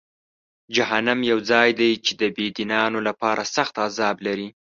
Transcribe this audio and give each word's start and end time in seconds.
جهنم 0.75 1.19
یو 1.31 1.39
ځای 1.51 1.69
دی 1.79 1.91
چې 2.05 2.11
د 2.21 2.23
بېدینانو 2.35 2.99
لپاره 3.07 3.41
سخت 3.55 3.73
عذاب 3.85 4.15
لري. 4.27 4.47